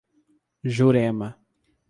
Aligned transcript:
Jurema 0.75 1.29